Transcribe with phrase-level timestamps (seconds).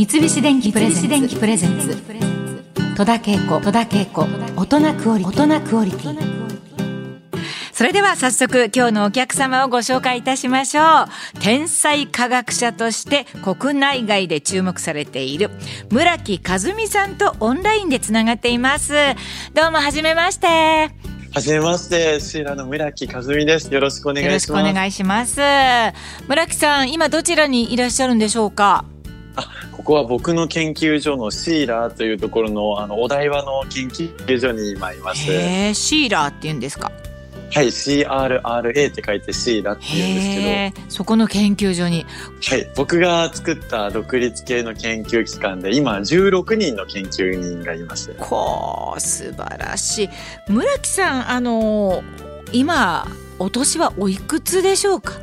[0.00, 0.90] 三菱電機プレ
[1.58, 1.94] ゼンツ
[2.96, 4.22] 戸田恵子戸田恵子
[4.56, 6.16] 大人クオリティ
[7.74, 15.50] それでは早速今日のお客様をご紹介いたしましょう天才科学者として国内外で注目されている
[15.90, 18.94] 村木和美さんとオンラインでつながっています
[19.52, 20.46] どうもはじめまして
[21.32, 23.72] はじめまして、シーラの村木和美です。
[23.72, 24.50] よろしくお願いします。
[24.50, 25.40] よろしくお願いします。
[26.26, 28.84] 村木さん、今どちらにいらっしゃるんでしょうか。
[29.36, 35.30] あ、ここは僕の研究所のシーラーというところのあのお台場の研究所に今います。
[35.30, 36.92] へシーラーって言うんですか？
[37.52, 40.88] はい、CRRA って書いてシーラって言うんですけど。
[40.88, 42.06] そこの研究所に。
[42.48, 48.14] はい、僕が作った独立系の研究機関で、今16人の研究人がいます。
[48.20, 50.08] こう、素晴らしい。
[50.48, 52.04] 村木さん、あの、
[52.52, 53.08] 今、
[53.40, 55.14] お年はおいくつでしょうか？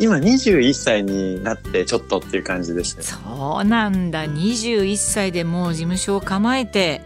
[0.00, 3.02] 今21歳になってちょっとっていう感じですね。
[3.02, 4.24] そうなんだ。
[4.24, 7.02] 21歳でもう事務所を構えて、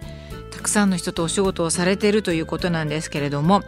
[0.59, 3.63] たくさんの人とお仕事をされているということなんですけれども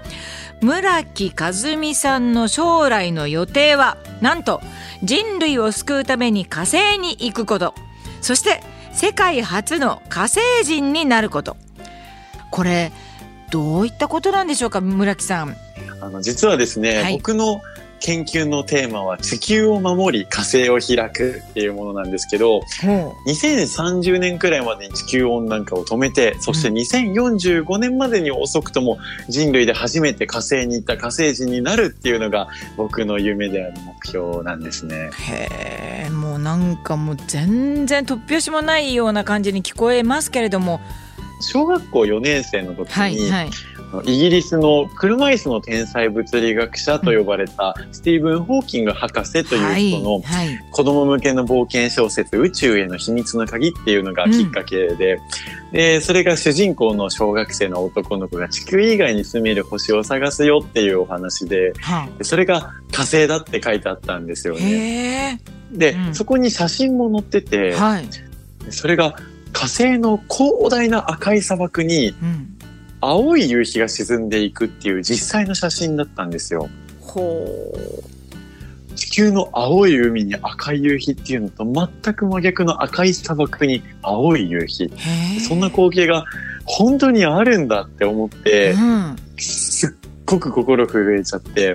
[0.61, 4.61] 村木和美さんの将来の予定はなんと
[5.05, 7.75] 人類を救うために火星に行くこと
[8.21, 8.61] そして
[8.93, 11.57] 世界初の火星人になること
[12.51, 12.91] これ
[13.51, 15.57] どういったことなんでしょうか村木さん。
[16.01, 17.61] あの実はですね、はい、僕の
[18.01, 22.87] 研究のテーマは地球を守り火星を開くっていうものなんですけど、う。
[22.87, 28.99] ん、2030年くらいまでに地球温暖化を止めて、そして2045年までに遅くとも
[29.29, 35.11] 人類で初めて火星に行った火星人になるっていうのが僕の夢である目標なんですね。
[35.13, 40.81] へえ、もうなんかもう全然突拍子もないような感じに聞こえますけれども、
[41.41, 43.51] 小学校4年生の時に、はいはい
[44.05, 50.23] イギリスの車椅子の天才物理学者と呼ばれたスティーブン・ホーキング博士という人の
[50.71, 55.21] 子供向けの冒険小説宇宙への秘密の鍵っていうのがきっかけで、
[55.73, 61.73] で、それが主人公の小学生の男の子が地球以外に住める星を探すよっていうお話で、
[62.23, 65.41] それが火星だって書いてあったんですよね。
[65.73, 68.09] で、うん、そこに写真も載ってて、はい、
[68.71, 69.17] それが
[69.53, 72.57] 火星の広大な赤い砂漠に、うん
[73.01, 76.69] 青い夕日が沈んでいくっていう実際の写真だったんですよ。
[77.01, 77.45] ほ
[77.75, 78.95] う。
[78.95, 81.65] 地球の青い海に赤い夕日っていうのと
[82.05, 84.91] 全く真逆の赤い砂漠に青い夕日。
[85.41, 86.25] そんな光景が
[86.67, 89.91] 本当にあるんだって思って、うん、すっ
[90.27, 91.75] ごく心震えちゃって、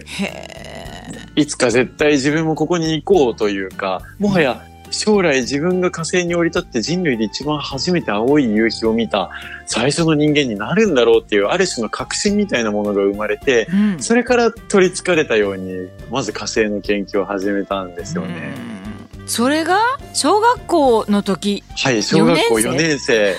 [1.36, 4.64] いつか絶対自分もここに行こうというか、もはや
[5.00, 9.30] 将来自分が火星に降り立って人類で一番初めて青い夕日を見た
[9.66, 18.54] 最初の人間になるんだろうっていうある種の確信みたいなものが生まれて、うん、それから取りつかれたようにまず火星の研究を始めたんですよね。
[19.28, 19.80] それが
[20.14, 21.64] 小学校の時？
[21.76, 23.36] はい小学校4年生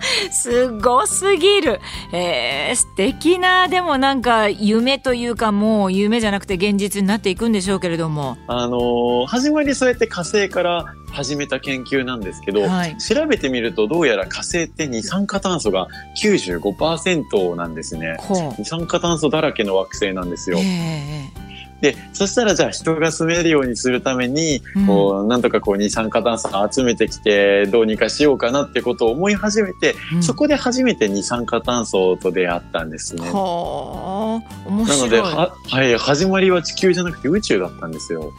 [0.30, 1.80] すごすぎる。
[2.12, 8.36] えー、素敵な、でもなんか夢というかもう夢じゃなくて現実になっていくんでしょうけれども。
[8.46, 15.88] あのー、始まりそうやって火星から始めた研究なんですけど、はい、調べてみるとどうやら火星って二酸化炭素が
[16.22, 18.16] 95%なんですね。
[18.58, 20.58] 二酸化炭素だらけの惑星なんですよ。
[20.58, 21.39] えー
[21.80, 33.22] で、そしたらじゃあ人が住めるようにするために、こう、なんとかこう二酸化炭素を集めてきて、どうにかしようかなってことを思い始めて、うん、そこで初めて二酸化炭素と出会ったんですね。
[33.30, 34.98] はあ、面白い。
[34.98, 38.32] なので、は、はい、始まりは地球じゃなくて宇宙だったんですよ。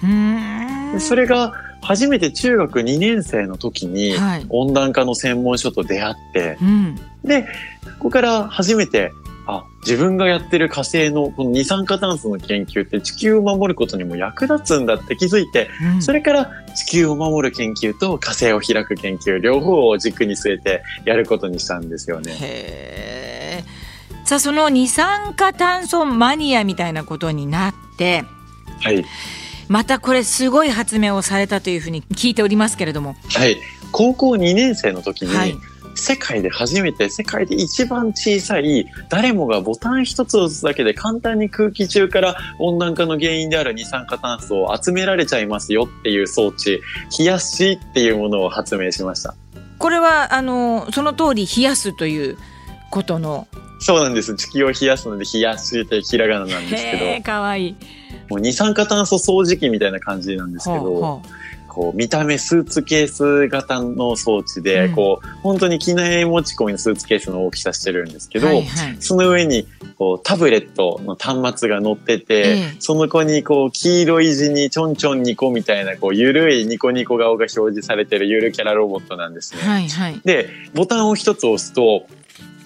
[0.94, 1.53] でそれが、
[1.84, 4.13] 初めて中学2年生の時に
[4.50, 7.50] 温暖化の専門書と出会って、はいうん、で、こ
[8.06, 9.12] こから初めて
[9.47, 22.38] あ、自分がやってる火星のこの二酸化炭素の研究って地球を守ることにも役立つんだって気づいて、うん、それから地球を守る研究と火星を開く研究両方を軸に据えてやることにしたんですよね。
[22.40, 23.63] へ
[24.25, 28.23] さあその二酸化炭素マニアみたいなことになって、
[28.79, 29.03] はい、
[29.68, 33.16] またこれすごい発明をされたというふうに聞いておりますけれども。
[33.29, 33.58] はい、
[33.91, 35.58] 高校2年生の時に、はい
[35.96, 46.82] 世界で初めて、世界で一番小さい、誰もがボタン一つ押すだけで簡単に空気中から温暖化の原因である二酸化炭素を集められちゃいますよっていう装置、
[47.17, 49.35] 冷やしっていうものを発明しました。
[49.78, 52.37] これは、あの、その通り冷やすという
[52.90, 53.47] ことの。
[53.79, 54.35] そうなんです。
[54.35, 57.23] 地球を冷やすので、冷やしってひらがななんですけど。
[57.23, 57.76] かわいい。
[58.29, 61.41] もう二酸化炭素掃除機みたいな感じなんですけど、ほうほう
[61.73, 69.66] こう、見た目スーツケース型の装置で、うん、こう、本当に機内持ち込みのスーツケースの大きさしてるんですけど、はいはい、その上に、
[69.97, 79.62] こう、タブレットの端末が乗ってて、えその子にこう、黄色い字にちょんちょんニコみたいな、こう、ゆるいニコニコ顔が表示されてるゆるキャラロボットなんですね。
[79.62, 82.06] はいはい、で、ボタンを一つ押すと、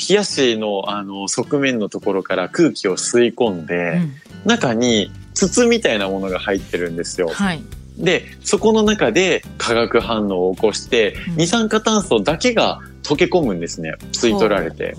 [0.10, 4.14] 冷やしのあの側面のところから空気を吸い込んで、うん、
[4.46, 7.30] 中に筒みたいなものが入ってるんですよ。
[7.30, 7.62] はい、
[7.98, 14.96] でそこの中で化学反応を起こして、うん、二酸化炭素だけが溶け込むんですね吸い取られて。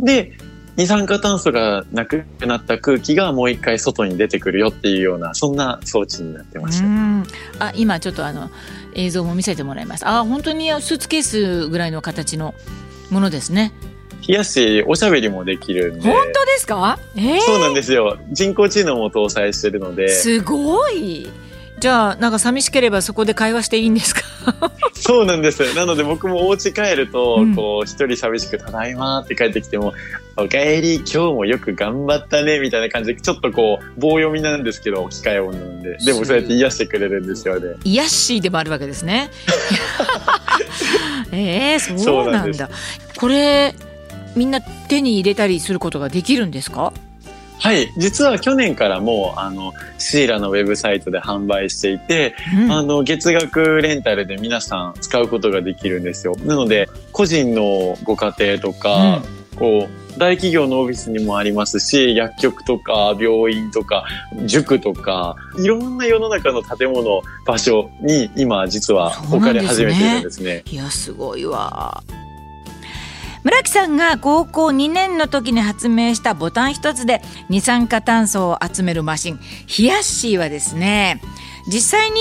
[0.00, 0.32] で
[0.76, 7.66] 二酸化炭素がなくなった空気がもう一回外に出てくるよっていうようなそんな装置になってました。
[7.66, 8.50] あ今ちょっとあの
[8.94, 10.06] 映像も見せてもらいます。
[10.06, 12.54] あ本当にスーツケースぐらいの形の
[13.10, 13.72] ものですね。
[14.26, 16.10] 冷やしおしゃべりもできるんで。
[16.10, 18.18] 本当ですか、えー、そうなんですよ。
[18.32, 20.08] 人工知能も搭載してるので。
[20.08, 21.28] すごい
[21.84, 24.22] じゃあなんか寂しければそこで会話していいんですか？
[24.98, 25.74] そうなんです。
[25.74, 29.92] なので僕もお家帰ると、うん、こう一人寂しく「ただいま」って帰ってきても
[30.38, 35.98] 「おかえり今日もよく頑張ったね」みたいな感じでちょっとこう棒読みなんですけど機械音なんで。
[35.98, 37.74] でもそうやって癒してくれるんですよね。
[37.84, 39.28] 癒しでもあるわけですね。
[41.32, 42.70] ええー、そうなんだ
[43.18, 43.74] これ
[44.34, 46.94] みんな手に入れたりすることができるんですか？
[47.58, 47.92] はい。
[47.96, 56.34] 実は去年からもう、あの、シーラのウェブサイトで販売していて、うん、あの、月額レンタルで皆さん使うことができるんですよ。
[56.44, 59.22] なので、個人のご家庭とか、
[59.52, 64.04] うん、こう、大企業のオフィスにもありますし、薬局とか病院とか
[64.46, 70.62] 塾とか、いろんな世の中の建物、場所に今実は置かれ始めているんですね。
[70.66, 72.02] すねいや、すごいわ。
[73.44, 77.20] 村木さんが高校2年の時に発明したボタン一つで
[77.50, 79.36] 二酸化炭素を集めるマシン
[79.66, 81.20] ヒヤッシーはですね
[81.66, 82.16] 実際に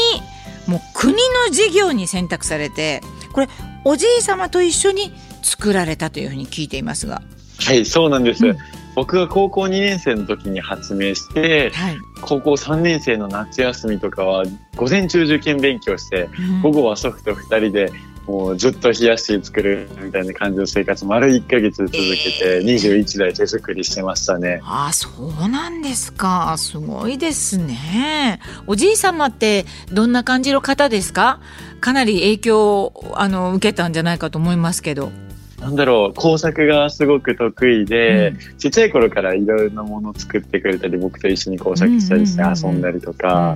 [0.68, 3.48] もう国の事業に選択されてこれ
[3.86, 7.22] おじい様と一緒に作られたというふうに聞いていますが。
[7.60, 8.58] はいそうなんです、うん、
[8.96, 14.44] 僕が高校2年生の時に発明して、はい、高校3年生の夏休みとかは
[14.76, 17.92] 午前中受験勉強して、うん、午後は祖父と2人で
[18.28, 24.60] もうずっと冷やし作るみたいな感じの生活丸1か月続けて21台手作りしてましたね。
[24.62, 25.10] えー、あそ
[25.44, 26.56] うなんですか。
[26.58, 28.40] すごいですね。
[28.66, 31.42] おじい様ってどんな感じの方ですか？
[31.82, 35.12] かなり影響をあの受けたんじゃないかと思いますけど。
[35.60, 43.56] なんだろう工作がすごく得意で、うん、ちっちゃい頃からいろんなものを作ってくれたり僕と一緒に工作したりして遊んだりとか、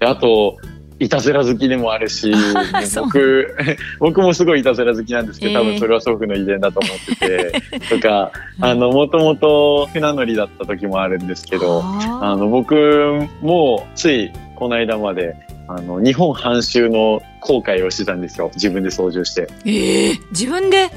[0.00, 0.58] あと
[1.00, 2.32] いたずら好きでもあるし
[2.96, 3.56] 僕
[3.98, 8.30] 僕もすごいいたずら好きなんですけど、多分それは祖父の遺伝だと思ってて とか
[8.60, 15.34] あのもともと船乗りだった時もあるんですけどあの僕もついこの間まで
[15.66, 18.50] あの日本半周の航海をしてたんですよ。
[18.54, 19.48] 自分で操縦して。
[19.64, 20.90] えー、自分で？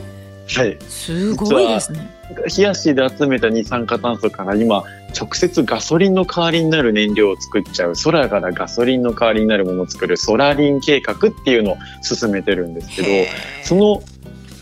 [0.56, 0.78] はい。
[0.88, 2.10] すごいですね。
[2.58, 4.84] 冷やしで集めた二酸化炭素から今
[5.18, 13.08] 直接ガソリンの代わりになる燃料を作っちゃう空からガソリンの代わりになるものを作るソラリン計画っていうのを進めてるんですけど
[13.64, 14.04] その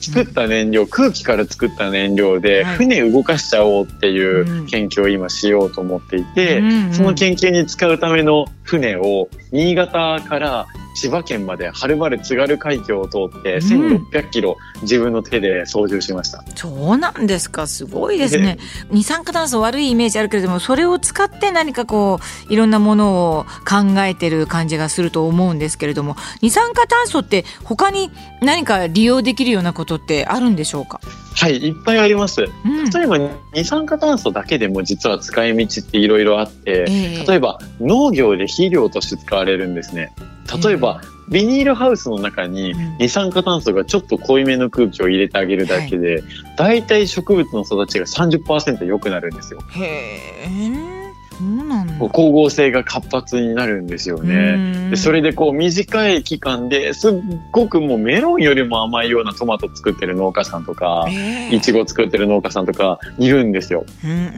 [0.01, 6.61] 作った燃料、空気から作った燃料で船動かしちゃおうっていう研究を今しようと思っていて、
[6.91, 17.67] その研究に使うための船を新潟から千葉県まではるばる津軽海峡を通って1600キロ自分の手で操縦しました、うん、そうなんですか。
[17.67, 18.57] すごいですね。
[18.89, 22.19] 二酸化炭素悪いイメージあるけれどもそれを使って何かこ
[22.49, 28.09] ういろんなものを考えてる感じがすると思うんですけれども二酸化炭素って他に
[28.41, 31.01] 何か利用できるようなことってあるんでしょうか？
[31.35, 32.45] はい、いっぱいあります。
[32.65, 33.17] うん、例えば
[33.53, 40.13] 二酸化炭素だけでも実は使い道っていろいろあって、えー、例えば農業で肥料として使われるんですね。
[40.63, 46.23] 例えば、えー、ビニールハウスの中に二酸化炭素がちょっと濃いめの空気を入れてあげるだけで、はい、
[46.57, 49.59] 大体植物の育ちが30%良くなるんですよ。
[49.71, 51.04] へー
[52.09, 54.89] 光合成が活発になるんですよね。
[54.89, 57.13] でそれでこう短い期間ですっ
[57.51, 61.07] ごくもうメロンよりも甘いようなトマト作ってる農家さんとか、
[61.51, 63.85] いちご作ってる農家さんとかいるんですよ。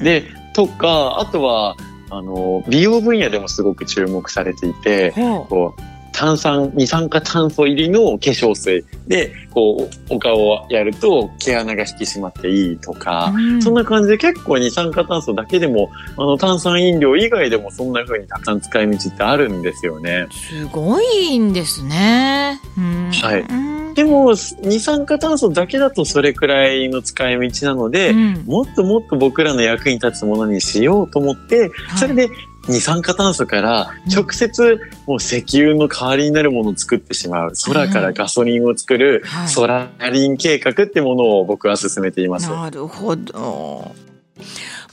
[0.02, 0.24] で、
[0.54, 1.76] とか、あとは、
[2.10, 5.14] あの、美容分野でもすごく注目されていて、
[5.50, 5.82] こう
[6.18, 8.84] 炭酸、二酸化炭素入りの化粧水。
[9.08, 20.26] で、こう、お顔をやると毛穴が引き締まっていいとか、うん、そんな感じで結構二酸化炭素だけでも、あの、炭酸飲料以外でもそんな風にたくさん使い道ってあるんですよね。
[20.32, 22.60] すごいんですね。
[22.76, 23.94] うん、はい。
[23.94, 24.34] でも、
[24.64, 32.30] 二酸化炭素だけだとそれくらいの使い道なので、うん、もっともっと僕らの役に立つものにしようと思って、はい、それで
[32.68, 42.50] 二酸化炭素から直接もう石油の代わりになるものを作ってしまう、空からガソリンを作るソラリン計画ってものを僕は進めています。
[42.50, 43.92] なるほど。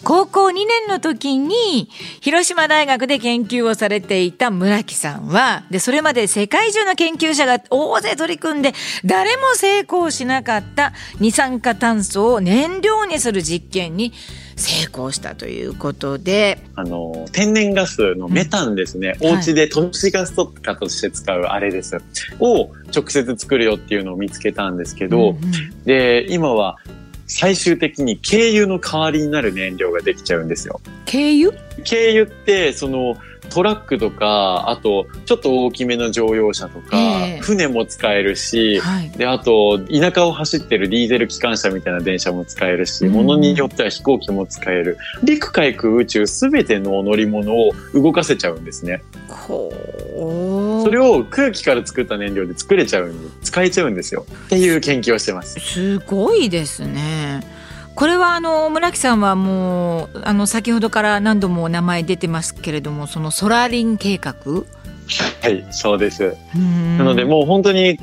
[0.02, 1.88] 高校2年の時に
[2.20, 8.72] 広島大学で研究をされていた村木さんはでそれまで世界中の研究者が大勢取り組んで
[9.04, 14.12] 誰も成功しなかった二酸化炭素を燃料にする実験に
[14.56, 16.58] 成功したということで。
[16.76, 22.04] あの天然ガスのメタンですね、うん、お家で都市ガスとかとして使うあれです、はい、
[22.40, 26.78] を直接作るよっていうのを見つけたんですけど、うんうん、で今は
[27.26, 30.80] 最終的に軽油の代わりになる燃料ができちゃうんですよ。
[31.06, 31.52] 軽油
[31.88, 33.16] 軽油ってその
[33.50, 49.02] トラックとかあとちょっと大きめの乗用車とか、えー、船も使えるし、はい、であと田舎を走ってるディーゼル機関車みたいな電車も使えるし、うん、ものによっては飛行機も使える陸海空宇宙すべての乗り物を動かせちゃうんですね。
[49.46, 55.58] それを空気から作った燃料で作れちゃうんで使えちゃうんですよっていう研究をしてます。
[55.60, 57.53] すごいですね。
[57.94, 64.34] これはあの村木さんはもうあの先ほどから何度も名前出てますけれどもそのソラリン計画。
[65.42, 66.36] はいそうです。
[66.98, 67.98] なのでもう本当に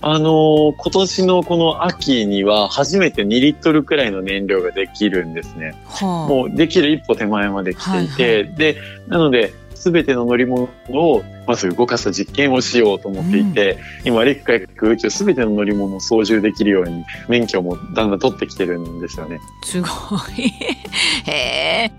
[0.00, 8.76] あの今年のこの秋には初めて2リットルくらいの燃料ができるんですね、はあ、もうできる一歩手前まで来ていて、はいはい、で
[9.08, 19.40] なので全ての乗り物をまず動かす実験をしようと思っていて、うん、今陸海空宇宙全ての乗り物を操縦できるように免許もだんだん取ってきてるんですよね。
[19.62, 19.88] すご
[20.36, 20.48] い。
[21.30, 21.92] へえ。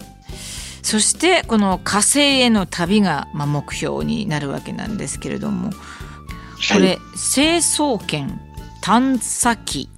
[0.82, 8.40] そしてこの火星への旅が、まあ、目標になるわけなんですけれどもこれ、はい、成層圏
[8.82, 9.90] 探査機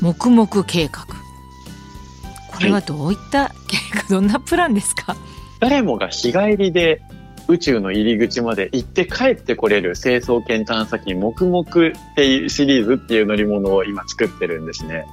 [0.00, 1.06] 黙々計画。
[2.54, 5.16] これはどういった計画、はい、どんなプランですか？
[5.60, 7.02] 誰もが日帰りで
[7.48, 11.64] 宇宙の入り口まで行って帰ってこれる成層圏探査機黙々っ
[12.14, 15.06] ていうシリーズっていう乗り物を今作ってるんですね。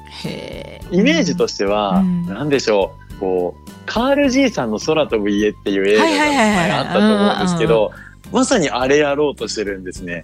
[0.91, 7.91] イメージとしては、何でしょう、こう、カール爺さんの空飛ぶ家っていう映画が前あったと思うんですけど、
[8.33, 10.23] まさにあれやろうとしてるんですね。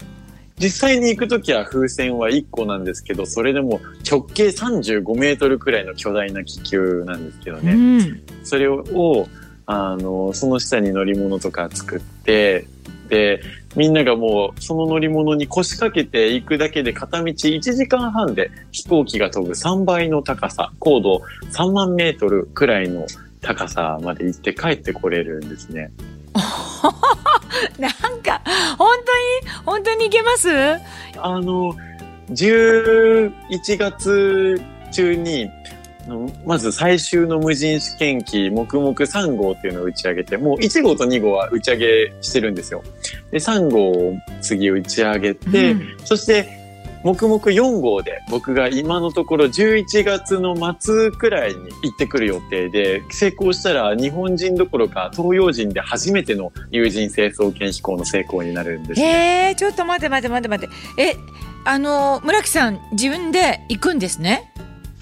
[0.60, 7.72] 実際に行くときは風船は1個なんですけど、それでも直径35メートルくらいの巨大な気球なんですけどね。
[7.72, 8.84] うん、それを
[9.66, 12.68] あの、その下に乗り物とか作って、
[13.10, 13.42] で、
[13.76, 23.06] みんながもうその乗り物に腰掛けていくだけで片道1時間半で飛行機が飛ぶ3倍の高さ、高度3万メートルくらいの
[23.42, 25.92] 高さまで行って帰ってこれるんですね。
[27.80, 27.92] なん
[28.22, 28.42] か、
[28.78, 28.90] 本
[29.44, 30.50] 当に、本当に行けます？
[31.18, 31.76] あの、
[32.30, 33.32] 11
[33.78, 35.50] 月中に、
[36.46, 42.84] まず最終の無人試験機、黙々3号っていうのを打ち上げて、もう1号と2号は打ち上げしてるんですよ。
[43.32, 46.62] で、3号を次打ち上げて、うん、そして、
[47.04, 59.48] 黙々4号で僕が今のところ11月の末くらいに行ってくる予定で、成功したら日本人どころか東洋人で初めての有人清掃圏飛行の成功になるんです、ね。
[59.48, 61.02] へえ、ちょっと待って待って待って待って。
[61.02, 61.16] え、
[61.66, 64.51] あの、村木さん自分で行くんですね？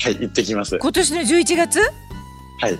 [0.01, 0.77] はい行ってきます。
[0.77, 1.79] 今年の11月？
[1.79, 2.79] はい。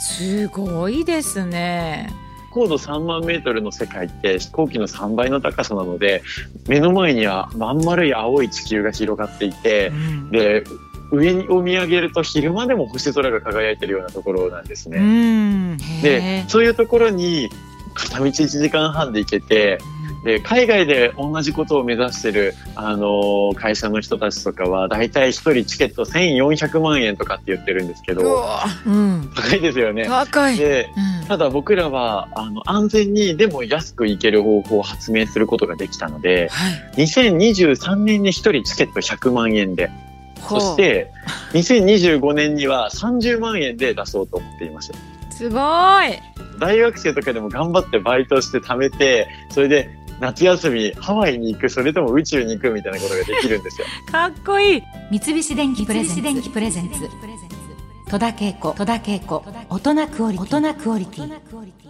[0.00, 2.12] すごいですね。
[2.50, 6.22] 高度3万メートルの世界って飛行機の3倍の高さなので
[6.68, 10.62] 目の前にはまん丸い青い地球が広がっていて、うん、で
[11.10, 15.76] 上を見上げると昼間でも星空が輝いてるようなところなんですね。
[16.02, 17.50] でそういうところに
[17.94, 19.78] 片道1時間半で行けて
[20.24, 28.42] で海外で同じことを目指してる、あのー、会社の人たちとかは大体1人チケット1400万円とかって言ってるんですけど、
[28.86, 30.06] うん、高いですよね。
[30.06, 30.56] 高い。
[30.56, 30.88] で、
[31.20, 39.90] うん、ただ僕らはあの安全にでも安く行ける方法を発明することができたので、はい、2023年に1人チケット100万円で。
[40.48, 41.10] そして、
[41.54, 44.92] 2025年には30万円で出そうと思っています。
[45.30, 45.60] すごい。
[46.60, 49.88] 大学生とかでも頑張ってバイトして貯めて、それで
[50.20, 53.86] 夏休みハワイに行くそれとも宇宙に行くみたいなことができるんですよ。
[54.10, 54.82] かっこいい。
[55.10, 56.12] 三菱電機プレゼ
[56.80, 57.08] ンツ。
[58.10, 58.72] 戸田恵子。
[58.72, 59.44] 戸田恵子。
[59.70, 61.83] 大人クオリティ